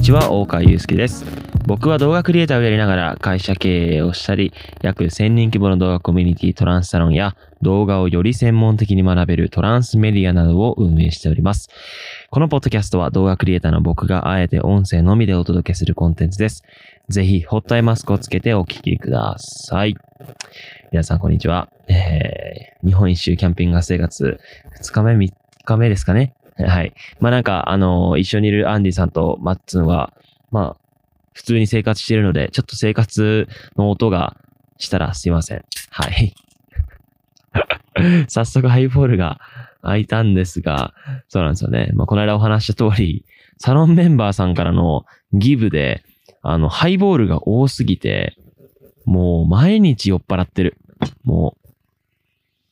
[0.00, 1.26] にちは、大川祐介です。
[1.66, 4.50] 僕は動画クリエイターをやりながら会社経営をしたり、
[4.80, 11.68] 約1000人規模の動画コミュニティトランスサロンや動画をより専門的に学べるトランスメディアなどを運営しております。
[12.30, 16.64] このポッドキャストは動画クリエイターの僕があえて音声のみでお届けするコンテンツです。
[17.10, 19.98] ぜひ、ホットアイマスクをつけてお聞きください。
[20.92, 21.68] 皆さん、こんにちは。
[21.88, 24.40] えー、日本一周キャンピング生活、
[24.80, 25.32] 2日目、3
[25.66, 26.32] 日目ですかね。
[26.66, 26.94] はい。
[27.20, 30.12] まあなんか、あの一緒にいるアンディさんとマッツンは、
[30.50, 30.76] まあ、
[31.32, 34.36] 普通に生活しているので、ちょっと生活の音が
[34.78, 35.64] したらすいません。
[35.90, 36.34] はい。
[38.28, 39.40] 早速ハイボールが
[39.82, 40.94] 開いたんですが、
[41.28, 41.90] そうなんですよね。
[41.94, 43.24] まあ、この間お話した通り、
[43.58, 46.02] サロンメンバーさんからのギブで、
[46.42, 48.36] あの、ハイボールが多すぎて、
[49.04, 50.76] もう毎日酔っ払ってる。
[51.24, 51.56] も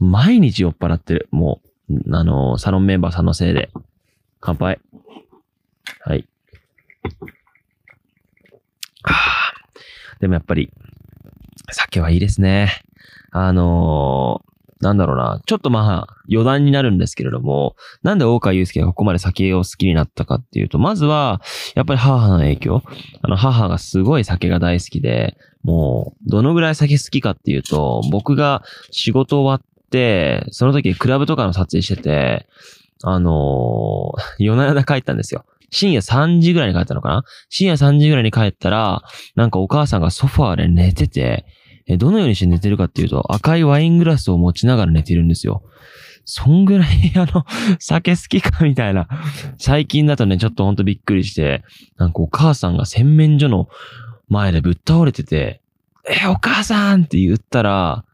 [0.00, 1.28] う、毎日酔っ払ってる。
[1.30, 1.69] もう、
[2.12, 3.70] あの、サロンメンバーさんのせいで。
[4.40, 4.80] 乾杯。
[6.00, 6.26] はい。
[9.02, 9.52] はあ
[10.20, 10.70] でもやっぱり、
[11.72, 12.82] 酒はいいですね。
[13.32, 15.42] あのーなんだろうな。
[15.44, 21.42] ちょっとまあ、余談になるんですけれども、なんで大川祐介がここまで酒を好きになったかっていうと、まずは、
[21.74, 22.82] やっぱり母の影響。
[23.20, 32.46] あの、母がすごい酒が大好きで、もう、どのぐらい酒好きかっていうと、僕が仕事終わって、その時クラブとかの撮影してて、
[33.02, 35.44] あのー 夜な夜な帰ったんですよ。
[35.70, 37.24] 深夜3時ぐらいに帰ったのかな？
[37.48, 39.02] 深夜3時ぐらいに帰ったら、
[39.36, 41.44] なんかお母さんがソファーで寝てて、
[41.86, 45.62] えどのようにして寝てるかっていうと、赤いワイングラスを持ちながら寝てるんですよ。
[46.24, 47.44] そんぐらい、 あの、
[47.78, 49.08] 酒好きかみたいな。
[49.58, 51.64] 最近だとね、ちょっとほんとびっくりして、
[51.96, 53.68] なんかお母さんが洗面所の
[54.28, 55.60] 前でぶっ倒れてて、
[56.08, 58.04] え、お母さんって言ったら、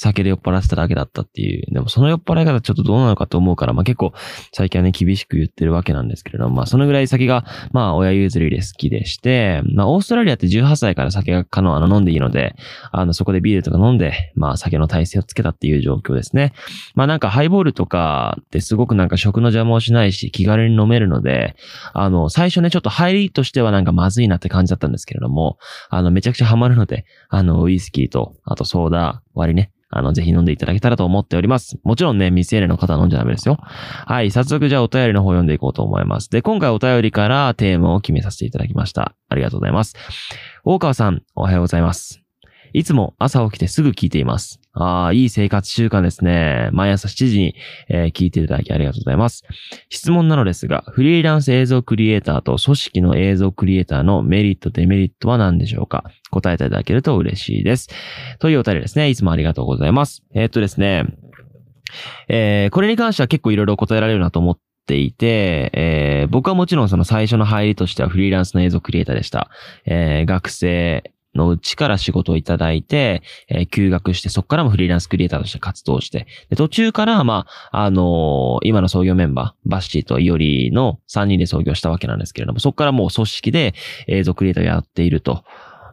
[0.00, 1.74] 酒で酔っ払ってただけだったっていう。
[1.74, 4.14] でもその酔っ払い方ちょっとどうなのかと思うから、まあ結構
[4.50, 12.56] 最近はね、厳しく言ってるわけなんですけれども、まあそのぐらい酒が、まあ親譲りで好きでして、まあオーストラリアって18歳から酒が可能、あの飲んでいいので、
[12.92, 16.54] あのそこでビールとか飲んで、まあ酒の体制をつけたっていう状況ですね。
[16.94, 21.56] まあなんかハイボールとかってすごくなんか食の邪魔をしないし気軽に飲めるので、
[21.92, 25.58] あの最初ねちょっと入りとしてはなんかまずいなって感じだったんですけれども、
[25.90, 31.78] あのめちゃくちゃハマるので、あのウイスキーと、あとソーダ割りね、あの、ぜひ飲んでいただけたらと思っております。
[31.82, 33.58] もちろんね、未成年の方は飲んじゃダメですよ。
[33.60, 36.30] はい、早速じゃあお便りの方読んでいこうと思います。
[36.30, 39.14] で、今回お便りからテーマを決めさせていただきました。
[39.28, 39.96] ありがとうございます。
[40.64, 42.29] 大川さん、おはようございます。
[42.72, 44.60] いつも朝起きてすぐ聞いています。
[44.72, 46.68] ああ、いい生活習慣ですね。
[46.72, 47.54] 毎朝7時に、
[47.88, 49.44] えー聞いていただきありがとうございます。
[49.88, 56.04] 質問なのですが、フリーランス映像クリエイターと組織の映像クリエイターのメリット、デメリットは何でしょうか？
[56.30, 57.88] 答えていただけると嬉しいです。
[58.38, 59.08] というお便りですね。
[59.08, 60.22] いつもありがとうございます。
[60.34, 61.06] えーっとですね、
[62.28, 69.50] えーこれに関しては結構いろいろ答えられるなと思っていて、えー僕はもちろんその最初の入りとしてはフリーランスの映像クリエイターでした。
[69.86, 83.74] えー学生のうちから仕事をいただいて、えー休学して、そこからもフリーランスクリエイターとして活動して、で途中から、まあ、あのー今の創業メンバー、バッシーとイオリの3人で創業したわけなんですけれども、そこからもう組織で
[84.08, 85.44] 映像クリエイターをやっていると。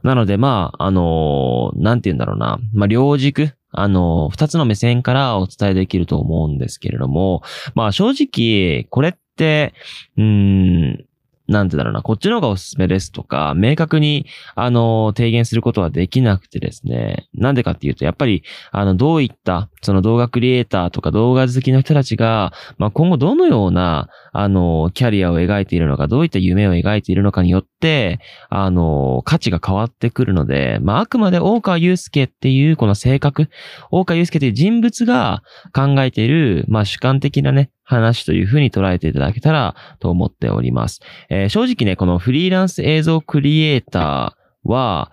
[0.04, 2.60] なので、まあ、あのーなんて言うんだろうな。
[2.74, 7.44] まあ、両軸、あのー二つの目線からお伝えできると思うんですけれども、
[7.76, 9.74] まあ、正直、これって、
[10.18, 11.06] うーん、
[11.48, 14.26] なんてだろうな、こっちの方がおすすめですとか、明確に、
[14.56, 17.28] あの、提言することはできなくてですね。
[17.34, 33.50] なんでかっていうと、やっぱり、あの、どういった、その動画クリエイターとか動画好きの人たちが、まあ、今後どのような、あの、キャリアを描いているのか、どういった夢を描いているのかによって、あの、価値が変わってくるので、まあ、あくまで大川祐介っていうこの性格、
[33.92, 35.44] 大川祐介という人物が
[35.74, 41.00] 考えている、まあ、主観的なね、話というふうに捉えていただけたらと思っております。
[41.30, 45.12] えー正直ね、このフリーランス映像クリエイターは、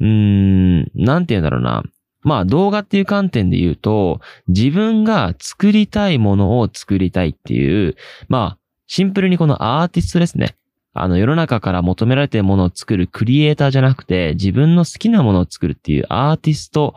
[0.00, 1.84] うーん、なんて言うんだろうな。
[2.22, 7.96] まあ動画っていう観点で言うと、自分が作りたいものを作りたいっていう、
[8.28, 10.56] まあシンプルにこのアーティストですね。
[10.92, 16.94] あの世の中から求められているものを作るクリエイターじゃなくて、自分の好きなものを作るっていうアーティスト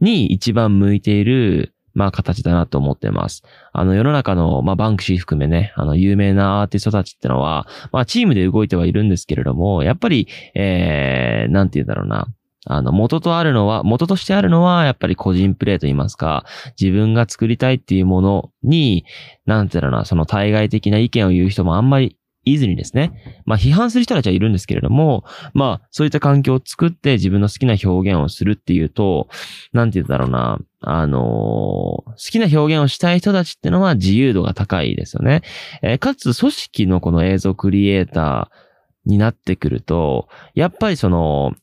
[0.00, 3.42] に一番向いている、まあ形だなと思ってます。
[3.72, 12.26] あの世の中の、まあバンクシー含めね、あの有名なアーティストたちってのは、まあチームで動いてはいるんですけれども、やっぱり、えー、なんて言うんだろうな。
[12.66, 16.44] あの、元とあるのは、元としてあるのは、やっぱり個人プレイと言いますか、
[16.80, 19.04] 自分が作りたいっていうものに、
[19.46, 25.24] なんて言うんだろうな、その対外的な意見を言う人もあんまりいずにですね、まあ批判する人たちはいるんですけれども、
[25.54, 29.28] まあそういった環境を作って自分の好きな表現をするっていうと、
[29.72, 35.42] なんて言うんだろうな、あのー好きな表現をしたい人たちってのは自由度が高いですよね。
[35.82, 41.54] えーかつ組織のこの映像クリエイターになってくると、やっぱりその、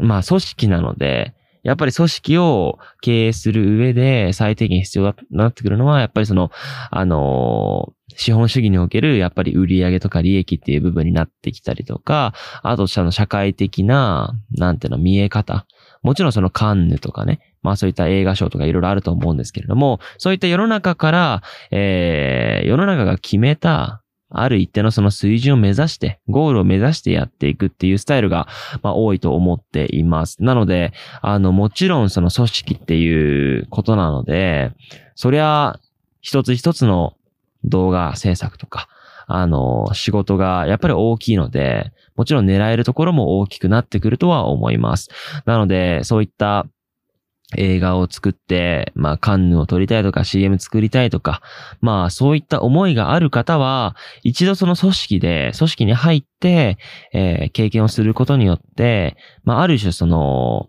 [0.00, 6.50] まあ組織なので、やっぱり組織を経営する上で最低限必要だなってくるのは、やっぱりその、
[6.90, 15.66] あの資本主義におけるやっぱり売上とか利益っていう部分になってきたりとか、あとその社会的な、なんていうの、見え方。
[16.02, 28.46] もちろんそのカンヌとかね、まあそういった映画賞とかいろいろあると思うんですけれども、そういった世の中から、えー、世の中が決めたある一定のその水準を目指して、ゴールを目指してやっていくっていうスタイルが、
[28.82, 30.42] まあ、多いと思っています。
[30.42, 30.92] なので、
[31.22, 34.72] あの、もちろんその組織っていうことなので、
[35.14, 35.80] そりゃ、
[36.20, 37.14] 一つ一つの
[37.64, 38.88] 動画制作とか、
[39.26, 45.10] あの、仕事がやっぱり大きいので、もちろん狙えるところも大きくなってくるとは思います。
[45.44, 46.66] なので、そういった
[47.56, 51.40] 映画を作って、まあ、カンヌを撮りたいとか CM 作りたいとか、
[51.80, 56.76] まあ、そういった思いがある方は、一度その組織で、組織に入って、
[57.12, 60.68] えー、経験をすることによって、まあ、ある種その、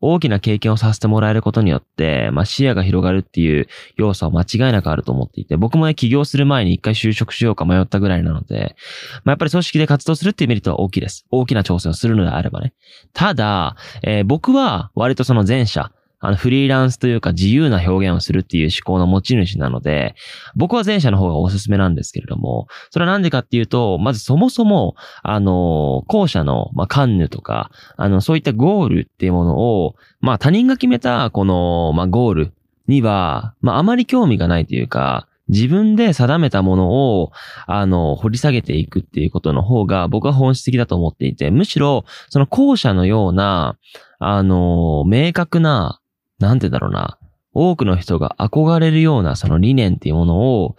[0.00, 3.66] 大きな経験をさせてもらえることによって、まあ、視野が広がるっていう
[3.96, 8.76] 要素は間違いなくあると思っていて、僕もね、起業する前に一回就職しようか迷ったぐらいなので、
[9.24, 11.26] まあ、やっぱり組織で活動するっていうメリットは大きいです。
[11.30, 12.74] 大きな挑戦をするのであればね。
[13.12, 20.14] ただ、えー、僕は割とその前者、あの、フリーランスというか自由な表現をするっていう思考の持ち主なので、
[20.56, 32.52] 僕は前者の方がおすすめなんですけれども、それはなんでかっていうと、まずそもそも、あの、後者の、まあ、カンヌとか、あの、そういったゴールっていうものを、まあ、他人が決めた、この、まあ、ゴール
[32.88, 37.32] には、まあ、あまり興味がないというか、自分で定めたものを、
[37.66, 43.78] あの、掘り下げていくっていうことの方が僕は本質的だと思っていて、むしろ、その後者のような、
[44.18, 46.00] あの、明確な、
[46.38, 47.18] なんてだろうな、
[47.52, 50.76] 多くの人が憧れるようなその理念っていうものを、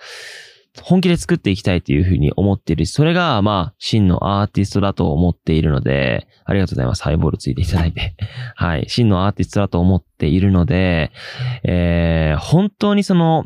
[0.81, 7.03] 本気で作っていきたいというふうに思っているしそれが、まあ、真のアーティストだと思っているので、ありがとうございます。
[7.03, 8.15] ハイボールついていただいて。
[8.55, 8.85] はい。
[8.87, 11.11] 真のアーティストだと思っているので、
[11.63, 13.45] えー、本当にその、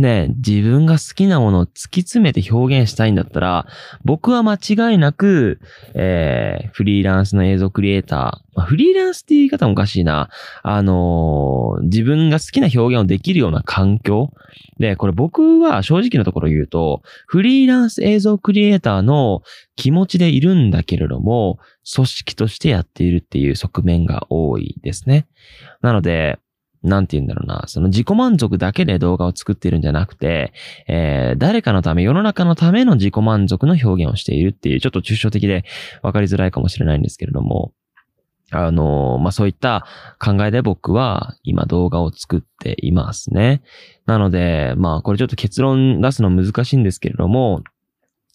[0.00, 3.66] ね、自分が好きなものを突き詰めて表現したいんだったら、
[4.04, 5.60] 僕は間違いなく、
[5.94, 10.30] えー、フリーランスの映像クリエイター、まあ、フリーランスって言い方もおかしいな。
[10.62, 14.32] あのー、自分が好きな表現をできるような環境。
[14.78, 19.42] で、これ僕は正直なところ言うと、フリーランス映像クリエイターの
[19.76, 21.58] 気持ちでいるんだけれども、
[21.94, 25.26] 組織としてやっているっていう側面が多いですね。
[25.82, 26.38] なので、
[26.82, 30.52] なんて言うんだろうな、その自己満足だけで動画を作っているんじゃなくて、
[30.88, 35.64] えー、誰かのため、世の中のための自己満足の表現をしているっていう、ちょっと抽象的で
[36.02, 37.72] 分かりづらいかもしれないんですけれども、
[38.50, 39.86] あの、まあ、そういった
[40.18, 43.62] 考えで僕は今動画を作っていますね。
[44.06, 47.62] なので、まあ、これちょっと結論出すの難しいんですけれども、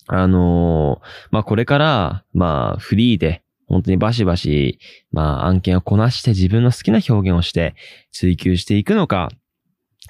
[0.07, 1.01] あの
[1.31, 4.80] まあ、これから、まあ、フリーで、本当にバシバシ、
[5.12, 7.76] まあ案件をこなして自分の好きな表現をして
[8.12, 9.30] 追求していくのか、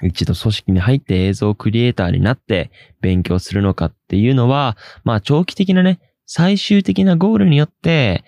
[0.02, 2.70] 一度組織に入って映像クリエイターになって
[3.00, 8.24] 勉強するのかっていうのは、まあ長期的なね、最終的なゴールによって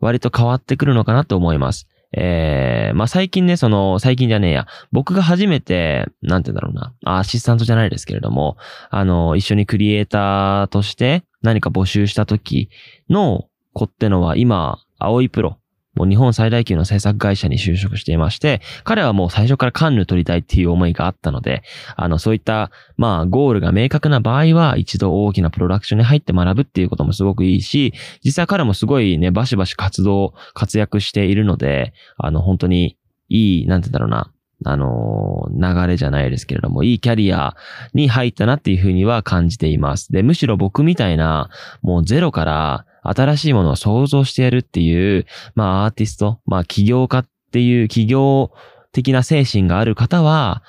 [0.00, 1.88] 割と変わってくるのかなと思います。
[2.14, 8.56] えー、まあ最近ね、その、最近じゃねえや、僕が初めて、なんて言うんだろうな、アシスタントじゃないですけれども、
[8.90, 12.68] あの、一緒にクリエイターとして何か募集した時
[13.08, 15.58] の、子ってのは今、青いプロ、
[15.94, 21.62] もう日本最大級の制作会社に就職していまして、彼はもう最初からカンヌ取りたいっていう思いがあったので、
[21.96, 27.92] あの、そういった、まあ、ゴールが明確な場合は、一度大きなプロダクションに入って学ぶっていうこともすごくいいし、
[28.24, 32.96] 実際彼もすごいね、バシバシ活動、活躍しているので、あの、本当に
[33.28, 34.32] いい、なんてだろうな、
[34.64, 37.56] あの流れじゃないですけれども、いいキャリア
[37.94, 40.12] に入ったなっていうふうには感じています。
[40.12, 41.50] で、むしろ僕みたいな、
[41.82, 48.52] もうゼロから、新しいものを想像してやるっていう、まあアーティスト、まあ起業家っていう企業
[48.92, 50.62] 的な精神がある方は、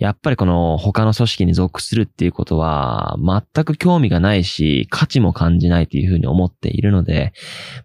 [0.00, 7.34] やっぱりこの他の組織に属するっていうことは全く興味がないし価値も感じないというふうに思っているので、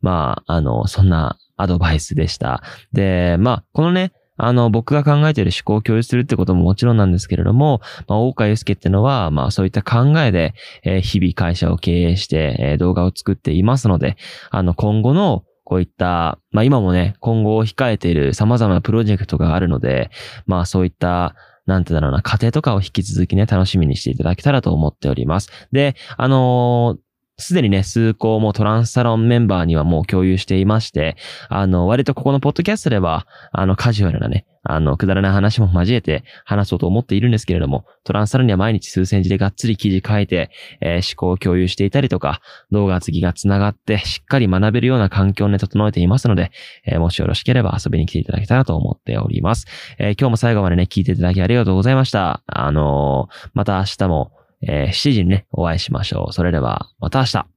[0.02, 2.64] まあ、あの、そんなアドバイスでした。
[2.94, 14.18] で、まあ、このね、あの、僕が考えている思考を共有するってことももちろんなんですけれども、まあ、大川祐介ってのは、まあ、そういった考えで、えー、日々会社を経営して、えー、動画を作っていますので、
[14.50, 20.12] あの、今後の、こういった、まあ今もね、今後を控えている様々なプロジェクトがあるので、
[20.46, 21.34] まあそういった、
[21.66, 25.50] なんてだろうな、過程とかを引き続きね、楽しみにしていただけたらと思っております。
[25.72, 27.05] で、あのー
[27.38, 31.18] すでにね、数校もトランスサロンメンバーにはもう共有していまして、
[31.50, 40.50] あの、割とここのポッドキャストでは、あの、カジュアルなね、あの、くだらない話も交えて話そうと思っているんですけれども、トランスサルには毎日数千字でがっつり記事書いて、
[40.80, 42.40] えー、思考を共有していたりとか、
[42.72, 46.52] 動画次が繋がってしっかり学べるような環境をね、整えていますので、
[46.86, 49.68] えー、もしよろしければ遊びに来ていただけたらと思っております。
[50.00, 52.42] えー、今日も最後までね、聞いていただきありがとうございました。
[52.48, 54.32] あのまた明日も、
[54.68, 56.34] え7時にね、お会いしましょう。
[56.34, 57.55] それでは、また明日。